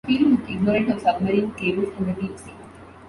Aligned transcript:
Field 0.07 0.39
was 0.39 0.49
ignorant 0.49 0.89
of 0.89 0.99
submarine 0.99 1.51
cables 1.53 1.93
and 1.99 2.07
the 2.07 2.19
deep 2.19 2.35
sea. 2.35 2.55